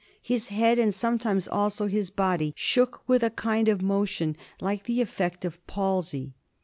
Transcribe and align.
His 0.23 0.47
head, 0.47 0.79
and 0.79 0.91
sometimes 0.91 1.47
also 1.47 1.85
his 1.85 2.09
body, 2.09 2.53
shook 2.55 3.03
with 3.07 3.21
a 3.21 3.29
kind 3.29 3.69
of 3.69 3.83
motion 3.83 4.35
like 4.59 4.85
the 4.85 4.99
effect 4.99 5.45
of 5.45 5.63
palsy. 5.67 6.33